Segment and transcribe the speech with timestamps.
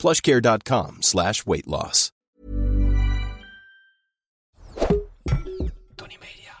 [0.00, 2.10] plushcare.com slash weight loss.
[5.94, 6.54] Tony Media.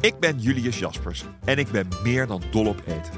[0.00, 3.12] Ik ben Julius Jaspers en ik ben meer dan dol op eten.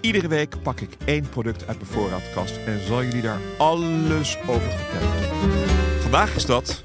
[0.00, 4.70] Iedere week pak ik één product uit mijn voorraadkast en zal jullie daar alles over
[4.70, 5.12] vertellen.
[6.00, 6.82] Vandaag is dat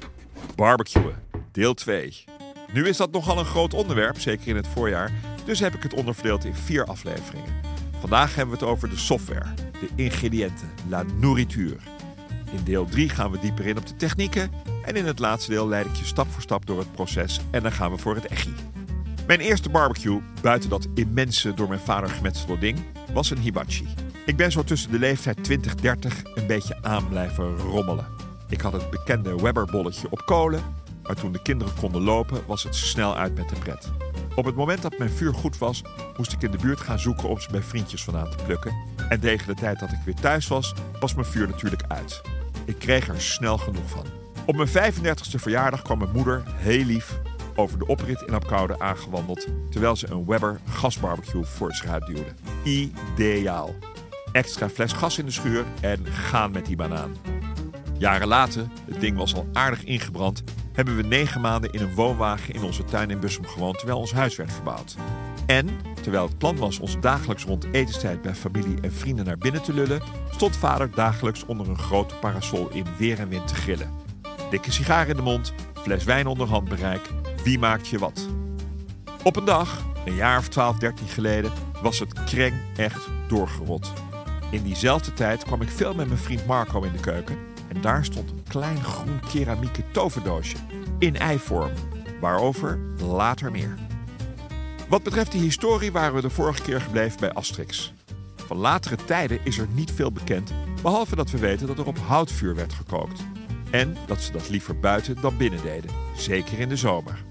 [0.56, 1.14] barbecuen,
[1.52, 2.29] deel 2.
[2.72, 5.12] Nu is dat nogal een groot onderwerp, zeker in het voorjaar,
[5.44, 7.54] dus heb ik het onderverdeeld in vier afleveringen.
[8.00, 9.46] Vandaag hebben we het over de software,
[9.80, 11.76] de ingrediënten, la nourriture.
[12.52, 14.50] In deel 3 gaan we dieper in op de technieken
[14.84, 17.62] en in het laatste deel leid ik je stap voor stap door het proces en
[17.62, 18.54] dan gaan we voor het echi.
[19.26, 22.78] Mijn eerste barbecue, buiten dat immense door mijn vader gemetselde ding,
[23.12, 23.86] was een hibachi.
[24.26, 25.52] Ik ben zo tussen de leeftijd 20-30
[26.34, 28.06] een beetje aan blijven rommelen.
[28.48, 30.62] Ik had het bekende Weber-bolletje op kolen,
[31.10, 33.90] maar toen de kinderen konden lopen was het snel uit met de pret.
[34.34, 35.82] Op het moment dat mijn vuur goed was,
[36.16, 38.74] moest ik in de buurt gaan zoeken om ze bij vriendjes vandaan te plukken.
[39.08, 42.20] En tegen de tijd dat ik weer thuis was, was mijn vuur natuurlijk uit.
[42.64, 44.04] Ik kreeg er snel genoeg van.
[44.46, 47.18] Op mijn 35e verjaardag kwam mijn moeder, heel lief,
[47.54, 49.46] over de oprit in Apkoude aangewandeld...
[49.70, 52.34] terwijl ze een Weber gasbarbecue voor zich uitduwde.
[52.64, 53.74] Ideaal.
[54.32, 57.16] Extra fles gas in de schuur en gaan met die banaan.
[58.00, 60.42] Jaren later, het ding was al aardig ingebrand...
[60.72, 63.78] hebben we negen maanden in een woonwagen in onze tuin in Bussum gewoond...
[63.78, 64.96] terwijl ons huis werd verbouwd.
[65.46, 65.68] En,
[66.02, 68.22] terwijl het plan was ons dagelijks rond etenstijd...
[68.22, 70.02] bij familie en vrienden naar binnen te lullen...
[70.30, 73.90] stond vader dagelijks onder een grote parasol in weer en wind te grillen.
[74.50, 77.10] Dikke sigaar in de mond, fles wijn onder handbereik.
[77.44, 78.28] Wie maakt je wat?
[79.22, 81.52] Op een dag, een jaar of 12, 13 geleden,
[81.82, 83.92] was het kreng echt doorgerot.
[84.50, 87.48] In diezelfde tijd kwam ik veel met mijn vriend Marco in de keuken.
[87.70, 90.56] En daar stond een klein groen keramieke toverdoosje
[90.98, 91.72] in eivorm.
[92.20, 93.74] Waarover later meer.
[94.88, 97.92] Wat betreft de historie waren we de vorige keer gebleven bij Asterix.
[98.36, 101.98] Van latere tijden is er niet veel bekend, behalve dat we weten dat er op
[101.98, 103.20] houtvuur werd gekookt.
[103.70, 107.24] En dat ze dat liever buiten dan binnen deden, zeker in de zomer.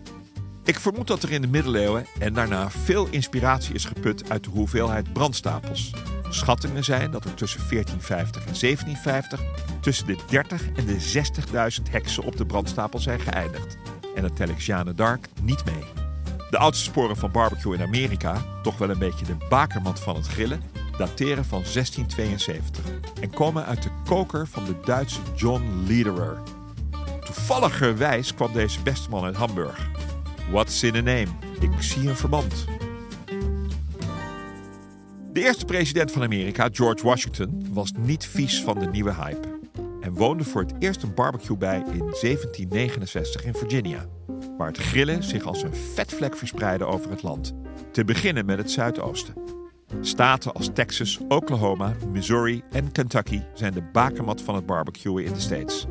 [0.64, 4.50] Ik vermoed dat er in de middeleeuwen en daarna veel inspiratie is geput uit de
[4.50, 5.94] hoeveelheid brandstapels.
[6.30, 9.40] Schattingen zijn dat er tussen 1450 en 1750
[9.82, 11.24] tussen de 30 en de
[11.82, 13.78] 60.000 heksen op de brandstapel zijn geëindigd.
[14.16, 15.84] En dat tel ik Jeanne d'Arc niet mee.
[16.50, 20.28] De oudste sporen van barbecue in Amerika, toch wel een beetje de bakermat van het
[20.28, 20.62] grillen,
[20.98, 22.84] dateren van 1672
[23.22, 26.38] en komen uit de koker van de Duitse John Lederer.
[27.26, 29.88] Toevalligerwijs kwam deze beste man uit Hamburg.
[30.52, 31.28] What's in a name?
[31.60, 32.66] Ik zie een verband.
[35.34, 39.60] De eerste president van Amerika, George Washington, was niet vies van de nieuwe hype.
[40.02, 44.06] En woonde voor het eerst een barbecue bij in 1769 in Virginia.
[44.58, 47.54] Waar het grillen zich als een vetvlek verspreidde over het land.
[47.92, 49.34] Te beginnen met het Zuidoosten.
[50.02, 55.40] Staten als Texas, Oklahoma, Missouri en Kentucky zijn de bakermat van het barbecuen in de
[55.40, 55.86] States.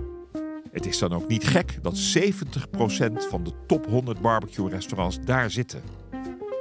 [0.71, 5.51] Het is dan ook niet gek dat 70% van de top 100 barbecue restaurants daar
[5.51, 5.83] zitten.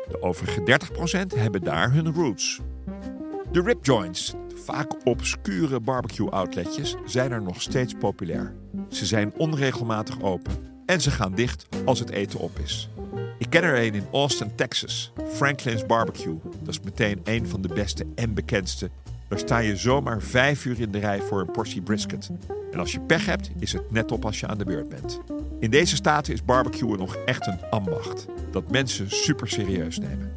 [0.08, 0.80] De overige
[1.34, 2.60] 30% hebben daar hun roots.
[3.52, 8.54] De rib joints, vaak obscure barbecue outletjes, zijn er nog steeds populair.
[8.90, 10.54] Ze zijn onregelmatig open
[10.86, 12.90] en ze gaan dicht als het eten op is.
[13.38, 16.40] Ik ken er een in Austin, Texas, Franklin's Barbecue.
[16.44, 18.90] Dat is meteen een van de beste en bekendste.
[19.28, 22.32] Daar sta je zomaar vijf uur in de rij voor een portie brisket.
[22.72, 25.20] En als je pech hebt, is het net op als je aan de beurt bent.
[25.60, 28.28] In deze staten is barbecuen nog echt een ambacht.
[28.58, 30.32] Dat mensen super serieus nemen.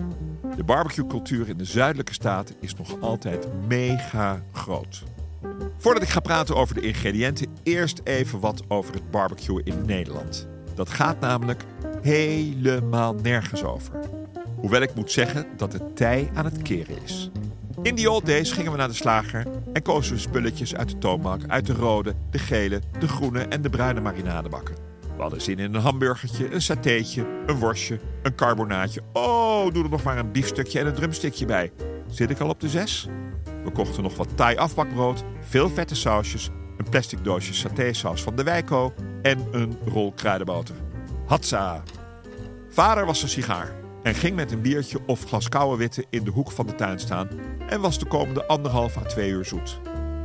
[0.57, 5.03] De barbecuecultuur in de zuidelijke staten is nog altijd mega groot.
[5.79, 10.49] Voordat ik ga praten over de ingrediënten, eerst even wat over het barbecue in Nederland.
[10.75, 11.65] Dat gaat namelijk
[12.03, 13.95] helemaal nergens over.
[14.57, 17.31] Hoewel ik moet zeggen dat het tij aan het keren is.
[17.83, 20.99] In die old days gingen we naar de slager en kozen we spulletjes uit de
[20.99, 24.90] toonbank, uit de rode, de gele, de groene en de bruine marinadebakken.
[25.21, 29.03] We hadden zin in een hamburgertje, een satéetje, een worstje, een carbonaatje.
[29.13, 31.73] Oh, doe er nog maar een biefstukje en een drumstickje bij.
[32.07, 33.09] Zit ik al op de zes?
[33.65, 38.43] We kochten nog wat Thai afbakbrood, veel vette sausjes, een plastic doosje satésaus van de
[38.43, 40.75] Wijko en een rol kruidenboter.
[41.27, 41.83] Hatsa!
[42.69, 43.73] Vader was een sigaar.
[44.03, 46.99] en ging met een biertje of glas koude witte in de hoek van de tuin
[46.99, 47.29] staan
[47.69, 49.81] en was de komende anderhalf à twee uur zoet.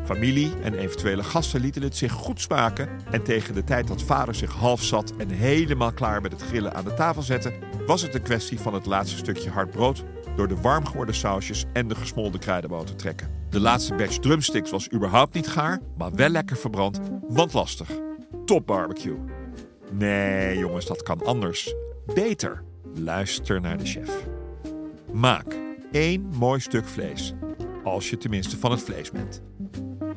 [0.06, 4.36] Familie en eventuele gasten lieten het zich goed smaken en tegen de tijd dat vader
[4.36, 7.54] zich half zat en helemaal klaar met het grillen aan de tafel zette,
[7.86, 10.04] was het een kwestie van het laatste stukje hard brood
[10.36, 13.30] door de warm geworden sausjes en de gesmolten kruidenboter trekken.
[13.50, 17.90] De laatste batch drumsticks was überhaupt niet gaar, maar wel lekker verbrand, want lastig.
[18.46, 19.18] Top barbecue.
[19.92, 21.74] Nee, jongens, dat kan anders.
[22.14, 22.64] Beter.
[22.94, 24.26] Luister naar de chef.
[25.14, 25.56] Maak
[25.92, 27.34] één mooi stuk vlees.
[27.84, 29.42] Als je tenminste van het vlees bent.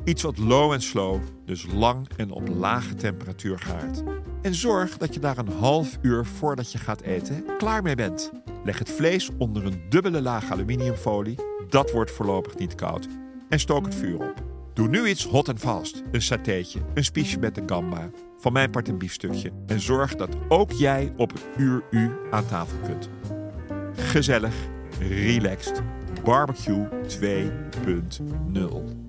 [0.09, 4.03] Iets wat low en slow, dus lang en op lage temperatuur gaart.
[4.41, 8.31] En zorg dat je daar een half uur voordat je gaat eten klaar mee bent.
[8.63, 11.35] Leg het vlees onder een dubbele laag aluminiumfolie.
[11.67, 13.07] Dat wordt voorlopig niet koud.
[13.49, 14.33] En stook het vuur op.
[14.73, 16.03] Doe nu iets hot en fast.
[16.11, 18.09] Een satéetje, een spiesje met een gamba.
[18.37, 19.51] Van mijn part een biefstukje.
[19.67, 23.09] En zorg dat ook jij op uur u aan tafel kunt.
[23.93, 24.55] Gezellig,
[24.99, 25.81] relaxed.
[26.23, 29.08] Barbecue 2.0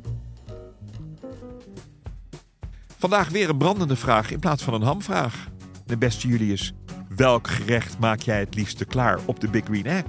[3.01, 5.49] Vandaag weer een brandende vraag in plaats van een hamvraag.
[5.87, 6.73] De beste Julius,
[7.17, 10.05] welk gerecht maak jij het liefste klaar op de Big Green Egg?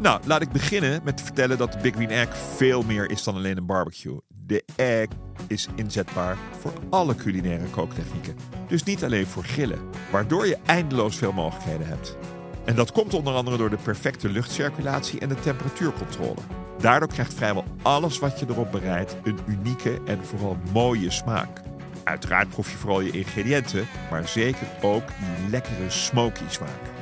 [0.00, 3.22] Nou, laat ik beginnen met te vertellen dat de Big Green Egg veel meer is
[3.22, 4.20] dan alleen een barbecue.
[4.28, 5.08] De egg
[5.46, 8.36] is inzetbaar voor alle culinaire kooktechnieken.
[8.68, 12.16] Dus niet alleen voor grillen, waardoor je eindeloos veel mogelijkheden hebt.
[12.64, 16.40] En dat komt onder andere door de perfecte luchtcirculatie en de temperatuurcontrole.
[16.78, 21.62] Daardoor krijgt vrijwel alles wat je erop bereidt een unieke en vooral mooie smaak.
[22.04, 26.92] Uiteraard proef je vooral je ingrediënten, maar zeker ook die lekkere smoky smaak.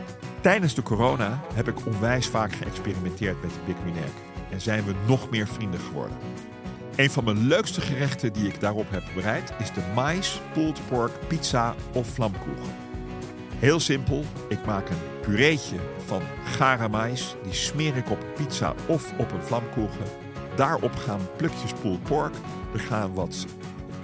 [0.40, 3.76] Tijdens de corona heb ik onwijs vaak geëxperimenteerd met de Big
[4.50, 6.16] en zijn we nog meer vrienden geworden.
[6.96, 11.12] Een van mijn leukste gerechten die ik daarop heb bereid is de mais, pulled pork,
[11.28, 12.74] pizza of vlamkoegen.
[13.58, 15.76] Heel simpel, ik maak een pureetje
[16.06, 20.06] van gare mais, die smeer ik op pizza of op een vlamkoegen.
[20.56, 22.34] Daarop gaan plukjes pulled pork,
[22.72, 23.46] er gaan wat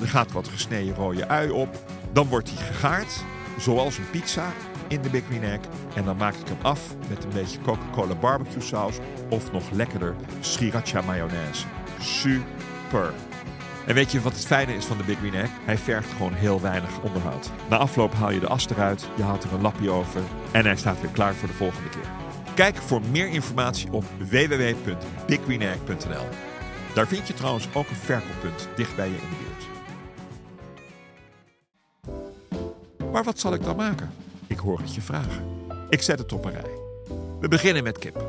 [0.00, 1.82] er gaat wat gesneden rode ui op.
[2.12, 3.24] Dan wordt hij gegaard,
[3.58, 4.52] zoals een pizza
[4.88, 5.60] in de Big Green.
[5.94, 8.96] En dan maak ik hem af met een beetje Coca-Cola barbecue saus
[9.28, 11.66] of nog lekkerder sriracha mayonaise.
[12.00, 13.12] Super.
[13.86, 15.46] En weet je wat het fijne is van de Big Green?
[15.64, 17.50] Hij vergt gewoon heel weinig onderhoud.
[17.68, 20.76] Na afloop haal je de as eruit, je haalt er een lapje over en hij
[20.76, 22.10] staat weer klaar voor de volgende keer.
[22.54, 26.26] Kijk voor meer informatie op www.biggreenegg.nl.
[26.94, 29.77] Daar vind je trouwens ook een verkooppunt dicht bij je in de buurt.
[33.18, 34.10] Maar wat zal ik dan maken?
[34.46, 35.44] Ik hoor het je vragen.
[35.88, 36.70] Ik zet het op een rij.
[37.40, 38.26] We beginnen met kip.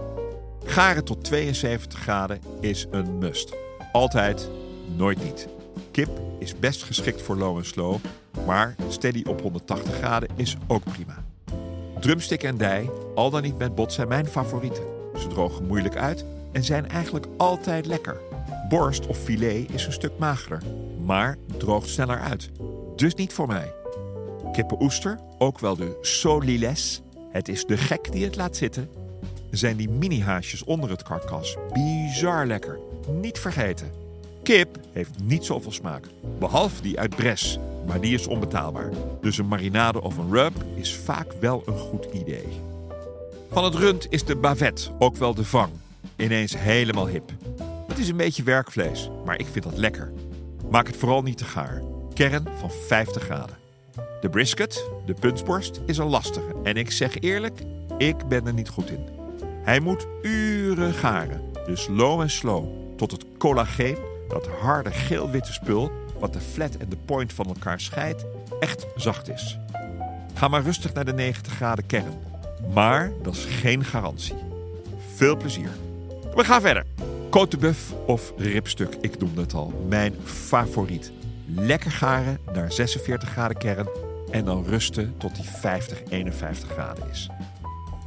[0.66, 3.56] Garen tot 72 graden is een must.
[3.92, 4.50] Altijd,
[4.96, 5.48] nooit niet.
[5.92, 6.10] Kip
[6.40, 7.98] is best geschikt voor low en slow,
[8.46, 11.24] maar steady op 180 graden is ook prima.
[12.00, 14.84] Drumstick en dij, al dan niet met bot, zijn mijn favorieten.
[15.18, 18.18] Ze drogen moeilijk uit en zijn eigenlijk altijd lekker.
[18.70, 20.62] Borst of filet is een stuk magerder,
[21.06, 22.50] maar droogt sneller uit.
[22.96, 23.79] Dus niet voor mij.
[24.52, 27.02] Kippenoester, ook wel de soliles,
[27.32, 28.90] het is de gek die het laat zitten,
[29.52, 31.56] zijn die mini-haasjes onder het karkas.
[31.74, 32.80] Bizar lekker.
[33.22, 33.92] Niet vergeten.
[34.44, 36.06] Kip heeft niet zoveel smaak,
[36.40, 38.90] behalve die uit Bres, maar die is onbetaalbaar.
[39.22, 42.48] Dus een marinade of een rub is vaak wel een goed idee.
[43.52, 45.72] Van het rund is de bavette, ook wel de vang,
[46.16, 47.32] ineens helemaal hip.
[47.88, 50.12] Het is een beetje werkvlees, maar ik vind dat lekker.
[50.70, 51.82] Maak het vooral niet te gaar.
[52.14, 53.58] Kern van 50 graden.
[54.22, 56.56] De brisket, de puntsborst, is een lastige.
[56.64, 57.62] En ik zeg eerlijk,
[57.98, 59.08] ik ben er niet goed in.
[59.64, 62.66] Hij moet uren garen, dus low en slow,
[62.98, 63.98] tot het collageen,
[64.28, 68.26] dat harde geel-witte spul, wat de flat en de point van elkaar scheidt,
[68.60, 69.58] echt zacht is.
[70.34, 72.14] Ga maar rustig naar de 90 graden kern.
[72.74, 74.36] Maar dat is geen garantie.
[75.16, 75.70] Veel plezier.
[76.36, 76.86] We gaan verder.
[77.30, 81.12] Côte de Buff of ribstuk, ik noemde het al, mijn favoriet.
[81.46, 83.88] Lekker garen naar 46 graden kern
[84.32, 87.30] en dan rusten tot die 50, 51 graden is.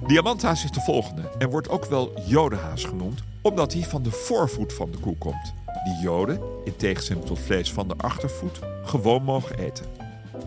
[0.06, 4.72] Diamanthaas is de volgende en wordt ook wel jodenhaas genoemd, omdat hij van de voorvoet
[4.72, 5.54] van de koe komt.
[5.84, 9.86] Die joden, in tegenstelling tot vlees van de achtervoet, gewoon mogen eten.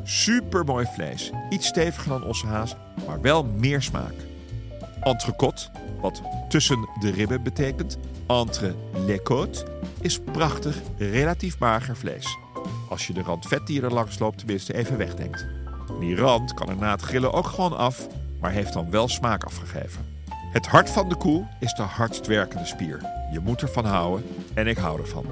[0.04, 2.76] Supermooi vlees, iets steviger dan ossehaas,
[3.08, 4.14] maar wel meer smaak.
[5.02, 5.70] Entrecote,
[6.02, 9.64] wat tussen de ribben betekent, entre les côtes,
[10.02, 12.38] is prachtig, relatief mager vlees.
[12.90, 15.55] Als je de rand vet die er langs loopt tenminste even wegdenkt.
[16.00, 18.08] Die rand kan er na het grillen ook gewoon af,
[18.40, 20.06] maar heeft dan wel smaak afgegeven.
[20.52, 23.02] Het hart van de koe is de hardst werkende spier.
[23.32, 25.26] Je moet ervan houden en ik hou ervan.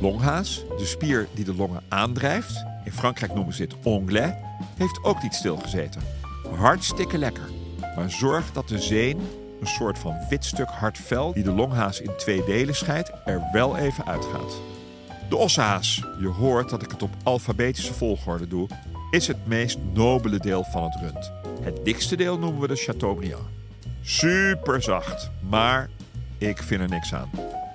[0.00, 4.36] Longhaas, de spier die de longen aandrijft, in Frankrijk noemen ze dit onglet,
[4.76, 6.02] heeft ook niet stilgezeten.
[6.56, 7.50] Hartstikke lekker,
[7.96, 9.20] maar zorg dat de zeen
[9.60, 13.42] een soort van wit stuk hard vel die de longhaas in twee delen scheidt, er
[13.52, 14.60] wel even uitgaat.
[15.28, 18.68] De ossehaas, je hoort dat ik het op alfabetische volgorde doe,
[19.14, 21.32] is het meest nobele deel van het rund.
[21.62, 23.44] Het dikste deel noemen we de Chateaubriand.
[24.02, 25.90] Super zacht, maar
[26.38, 27.30] ik vind er niks aan.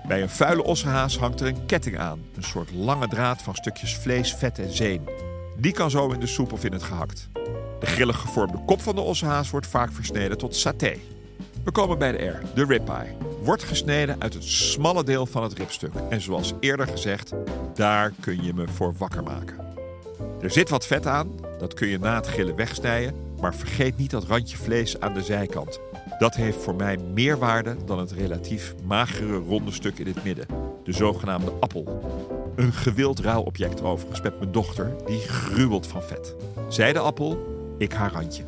[0.08, 3.98] Bij een vuile ossehaas hangt er een ketting aan, een soort lange draad van stukjes
[3.98, 5.10] vlees, vet en zeen.
[5.58, 7.29] Die kan zo in de soep of in het gehakt.
[7.79, 10.96] De grillig gevormde kop van de ossehaas wordt vaak versneden tot saté.
[11.63, 13.15] We komen bij de R, de ribeye.
[13.43, 15.93] Wordt gesneden uit het smalle deel van het ribstuk.
[16.10, 17.34] En zoals eerder gezegd,
[17.74, 19.69] daar kun je me voor wakker maken.
[20.41, 23.13] Er zit wat vet aan, dat kun je na het grillen wegsnijden.
[23.41, 25.79] Maar vergeet niet dat randje vlees aan de zijkant.
[26.19, 30.46] Dat heeft voor mij meer waarde dan het relatief magere ronde stuk in het midden.
[30.84, 32.01] De zogenaamde appel.
[32.55, 36.36] Een gewild ruilobject overigens met mijn dochter, die gruwelt van vet.
[36.67, 37.38] Zij de appel,
[37.77, 38.43] ik haar randje.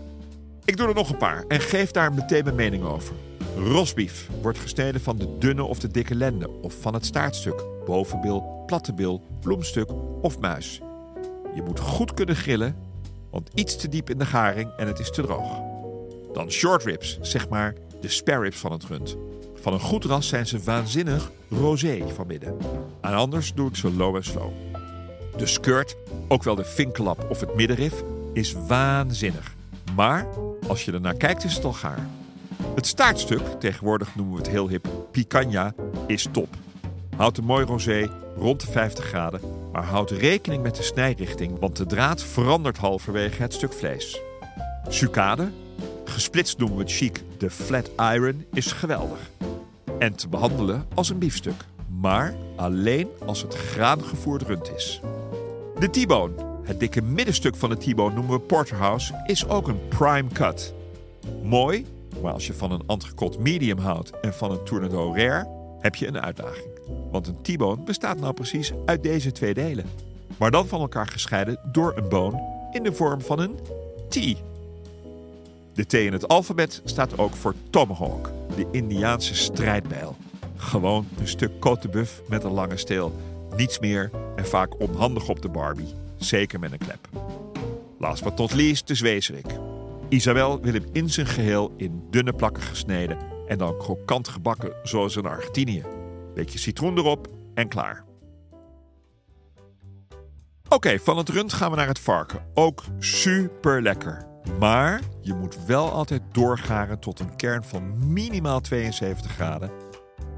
[0.65, 3.15] Ik doe er nog een paar en geef daar meteen mijn mening over.
[3.57, 8.63] Rosbief wordt gesneden van de dunne of de dikke lende of van het staartstuk, bovenbil,
[8.65, 9.89] platte bil, bloemstuk
[10.21, 10.81] of muis.
[11.55, 12.75] Je moet goed kunnen grillen,
[13.31, 15.59] want iets te diep in de garing en het is te droog.
[16.33, 19.17] Dan short ribs, zeg maar de spare ribs van het rund.
[19.55, 22.57] Van een goed ras zijn ze waanzinnig rosé van midden.
[23.01, 24.51] Aan anders doe ik ze low en slow.
[25.37, 25.95] De skirt,
[26.27, 28.03] ook wel de vinkelap of het middenrif,
[28.33, 29.55] is waanzinnig.
[29.95, 30.27] Maar
[30.67, 32.07] als je ernaar kijkt is het al gaar.
[32.75, 35.73] Het staartstuk, tegenwoordig noemen we het heel hip picanha,
[36.07, 36.55] is top.
[37.15, 39.41] Houd een mooi rosé rond de 50 graden,
[39.71, 44.21] maar houd rekening met de snijrichting, want de draad verandert halverwege het stuk vlees.
[44.87, 45.51] Sucade,
[46.05, 49.29] gesplitst noemen we het chic de flat iron, is geweldig.
[49.99, 51.65] En te behandelen als een biefstuk,
[51.99, 55.01] maar alleen als het graangevoerd rund is.
[55.79, 60.29] De T-bone, het dikke middenstuk van de T-bone noemen we porterhouse, is ook een prime
[60.33, 60.73] cut.
[61.43, 61.85] Mooi,
[62.21, 65.47] maar als je van een entrecote medium houdt en van een tournedo rare,
[65.79, 66.70] heb je een uitdaging.
[67.11, 69.85] Want een T-bone bestaat nou precies uit deze twee delen.
[70.37, 72.41] Maar dan van elkaar gescheiden door een bone
[72.71, 73.59] in de vorm van een
[74.09, 74.15] T.
[75.73, 80.15] De T in het alfabet staat ook voor tomahawk, de Indiaanse strijdbijl.
[80.55, 83.15] Gewoon een stuk côte de buff met een lange steel.
[83.55, 85.93] Niets meer en vaak onhandig op de Barbie.
[86.17, 87.09] Zeker met een klep.
[87.97, 89.45] Last but not least de zwezerik.
[90.09, 95.15] Isabel wil hem in zijn geheel in dunne plakken gesneden en dan krokant gebakken zoals
[95.15, 95.83] in Argentinië.
[96.33, 98.03] Beetje citroen erop en klaar.
[100.69, 102.45] Oké, van het rund gaan we naar het varken.
[102.53, 104.25] Ook super lekker.
[104.59, 109.71] Maar je moet wel altijd doorgaren tot een kern van minimaal 72 graden.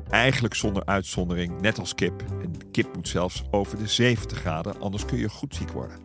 [0.10, 2.24] Eigenlijk zonder uitzondering, net als kip.
[2.42, 5.98] En kip moet zelfs over de 70 graden, anders kun je goed ziek worden.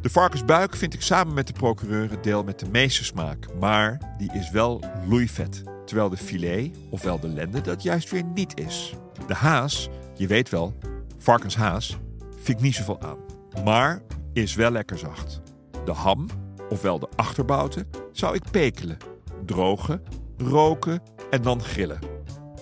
[0.00, 4.14] De varkensbuik vind ik samen met de procureur het deel met de meeste smaak, maar
[4.18, 5.62] die is wel loeivet.
[5.86, 8.94] Terwijl de filet, ofwel de lende, dat juist weer niet is.
[9.26, 10.74] De haas, je weet wel,
[11.18, 11.98] varkenshaas,
[12.36, 13.18] vind ik niet zoveel aan.
[13.64, 14.02] Maar
[14.32, 15.40] is wel lekker zacht.
[15.84, 16.26] De ham,
[16.68, 18.96] ofwel de achterbouten, zou ik pekelen,
[19.44, 20.02] drogen,
[20.36, 21.98] roken en dan grillen.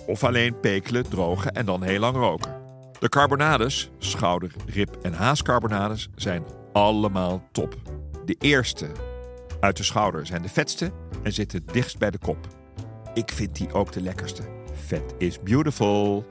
[0.07, 2.59] Of alleen pekelen, drogen en dan heel lang roken.
[2.99, 7.75] De carbonades, schouder, rib en haascarbonades, zijn allemaal top.
[8.25, 8.87] De eerste
[9.59, 10.91] uit de schouder zijn de vetste
[11.23, 12.47] en zitten dichtst bij de kop.
[13.13, 14.43] Ik vind die ook de lekkerste.
[14.73, 16.25] Vet is beautiful.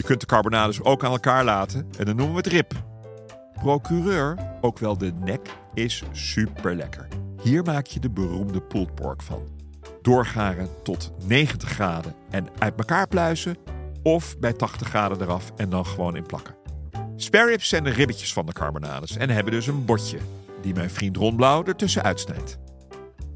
[0.00, 2.72] Je kunt de carbonades ook aan elkaar laten en dan noemen we het rib.
[3.52, 7.08] Procureur, ook wel de nek, is super lekker.
[7.42, 9.48] Hier maak je de beroemde pulled pork van.
[10.02, 13.56] Doorgaren tot 90 graden en uit elkaar pluizen
[14.02, 16.56] of bij 80 graden eraf en dan gewoon in plakken.
[17.16, 20.18] Spare ribs zijn de ribbetjes van de carbonades en hebben dus een botje
[20.62, 22.58] die mijn vriend Ron Blauw ertussen uitsnijdt.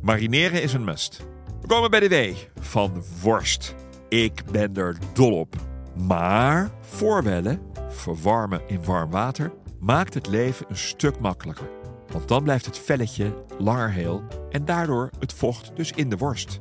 [0.02, 1.26] Marineren is een must.
[1.60, 3.74] We komen bij de W van worst.
[4.08, 5.72] Ik ben er dol op.
[5.96, 11.68] Maar voorwellen, verwarmen in warm water, maakt het leven een stuk makkelijker.
[12.12, 16.60] Want dan blijft het velletje langer heel en daardoor het vocht dus in de worst.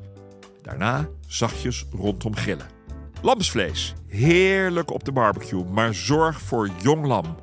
[0.61, 2.67] Daarna zachtjes rondom grillen.
[3.21, 3.93] Lamsvlees.
[4.07, 7.35] Heerlijk op de barbecue, maar zorg voor jong lam.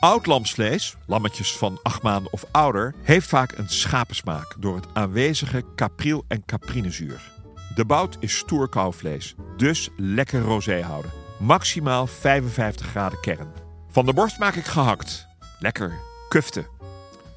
[0.00, 5.64] Oud lamsvlees, lammetjes van 8 maanden of ouder, heeft vaak een schapensmaak door het aanwezige
[5.74, 7.35] capril- en caprinezuur.
[7.76, 11.10] De bout is stoer kouvlees, dus lekker rosé houden.
[11.38, 13.52] Maximaal 55 graden kern.
[13.90, 15.26] Van de borst maak ik gehakt.
[15.58, 15.92] Lekker,
[16.28, 16.66] kufte.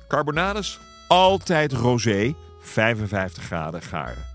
[0.07, 4.25] Carbonades, altijd rosé, 55 graden garen.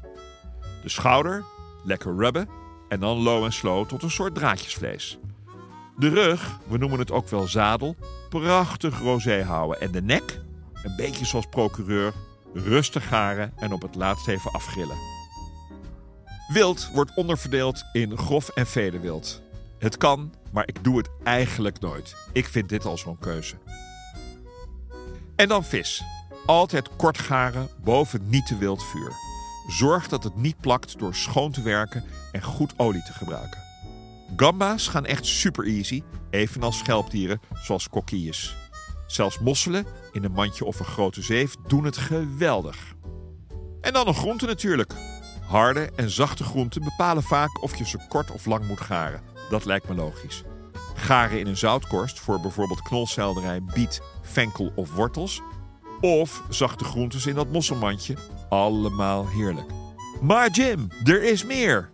[0.82, 1.44] De schouder,
[1.84, 2.48] lekker rubben
[2.88, 5.18] en dan low en slow tot een soort draadjesvlees.
[5.96, 7.96] De rug, we noemen het ook wel zadel,
[8.28, 9.80] prachtig rosé houden.
[9.80, 10.40] En de nek,
[10.82, 12.12] een beetje zoals procureur,
[12.54, 15.23] rustig garen en op het laatst even afgrillen.
[16.48, 19.42] Wild wordt onderverdeeld in grof en vedewild.
[19.78, 22.16] Het kan, maar ik doe het eigenlijk nooit.
[22.32, 23.54] Ik vind dit al zo'n keuze.
[25.36, 26.02] En dan vis.
[26.46, 29.12] Altijd kort garen boven niet te wild vuur.
[29.68, 33.62] Zorg dat het niet plakt door schoon te werken en goed olie te gebruiken.
[34.36, 38.56] Gamba's gaan echt super easy, evenals schelpdieren zoals kokkies.
[39.06, 42.94] Zelfs mosselen in een mandje of een grote zeef doen het geweldig.
[43.80, 44.94] En dan nog groenten natuurlijk.
[45.46, 49.20] Harde en zachte groenten bepalen vaak of je ze kort of lang moet garen.
[49.50, 50.42] Dat lijkt me logisch.
[50.94, 55.42] Garen in een zoutkorst voor bijvoorbeeld knolselderij, biet, venkel of wortels.
[56.00, 58.16] Of zachte groentes in dat mosselmandje.
[58.48, 59.70] Allemaal heerlijk.
[60.20, 61.90] Maar Jim, er is meer.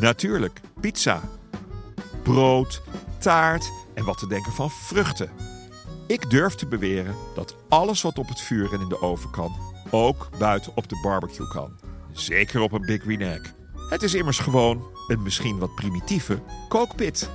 [0.00, 1.20] Natuurlijk, pizza.
[2.22, 2.82] Brood,
[3.18, 5.30] taart en wat te denken van vruchten.
[6.06, 9.56] Ik durf te beweren dat alles wat op het vuur en in de oven kan,
[9.90, 11.78] ook buiten op de barbecue kan.
[12.14, 13.52] Zeker op een Big Green Egg.
[13.88, 17.30] Het is immers gewoon een misschien wat primitieve kookpit.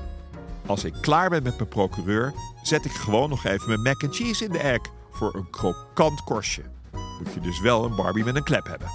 [0.65, 2.33] Als ik klaar ben met mijn procureur,
[2.63, 4.81] zet ik gewoon nog even mijn mac and cheese in de egg
[5.11, 6.63] voor een krokant korstje.
[6.91, 8.87] Moet je dus wel een Barbie met een klep hebben.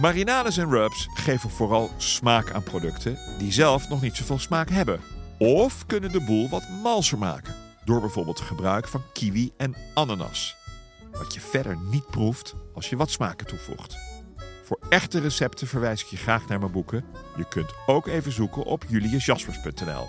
[0.00, 5.00] Marinades en rubs geven vooral smaak aan producten die zelf nog niet zoveel smaak hebben.
[5.38, 7.54] Of kunnen de boel wat malser maken
[7.84, 10.56] door bijvoorbeeld gebruik van kiwi en ananas.
[11.12, 14.13] Wat je verder niet proeft als je wat smaken toevoegt.
[14.64, 17.04] Voor echte recepten verwijs ik je graag naar mijn boeken.
[17.36, 20.06] Je kunt ook even zoeken op juliusjaspers.nl.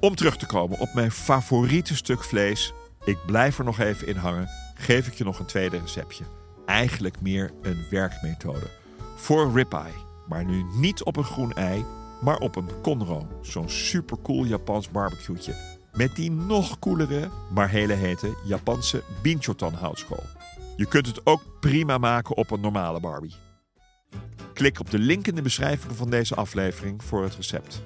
[0.00, 2.72] Om terug te komen op mijn favoriete stuk vlees,
[3.04, 6.24] ik blijf er nog even in hangen, geef ik je nog een tweede receptje.
[6.66, 8.70] Eigenlijk meer een werkmethode.
[9.16, 9.92] Voor ribeye,
[10.28, 11.84] maar nu niet op een groen ei,
[12.20, 13.26] maar op een konro.
[13.42, 15.54] Zo'n supercool Japans barbecueetje.
[15.92, 20.24] Met die nog coolere, maar hele hete Japanse binchotan houtskool.
[20.76, 23.43] Je kunt het ook prima maken op een normale Barbie.
[24.54, 27.82] Klik op de link in de beschrijving van deze aflevering voor het recept.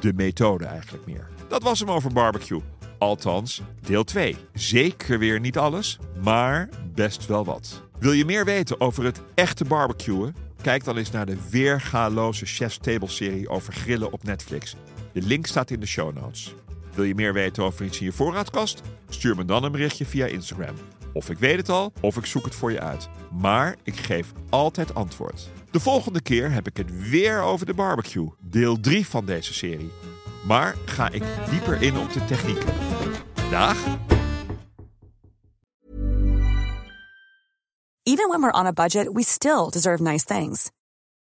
[0.00, 1.28] De methode eigenlijk meer.
[1.48, 2.60] Dat was hem over barbecue.
[2.98, 4.36] Althans, deel 2.
[4.52, 7.82] Zeker weer niet alles, maar best wel wat.
[7.98, 10.34] Wil je meer weten over het echte barbecuen?
[10.62, 14.76] Kijk dan eens naar de weergaloze Chef's Table serie over grillen op Netflix.
[15.12, 16.54] De link staat in de show notes.
[16.94, 18.82] Wil je meer weten over iets in je voorraadkast?
[19.08, 20.74] Stuur me dan een berichtje via Instagram.
[21.12, 23.08] Of ik weet het al, of ik zoek het voor je uit.
[23.30, 25.50] Maar ik geef altijd antwoord.
[25.70, 29.92] De volgende keer heb ik het weer over de barbecue, deel 3 van deze serie.
[30.46, 32.74] Maar ga ik dieper in op de technieken.
[33.50, 33.76] Dag!
[38.04, 40.70] Even when we're on a budget, we still deserve nice things.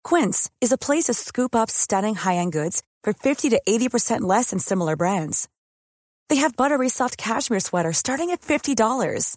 [0.03, 4.51] Quince is a place to scoop up stunning high-end goods for 50 to 80% less
[4.51, 5.49] than similar brands.
[6.29, 9.37] They have buttery soft cashmere sweaters starting at $50,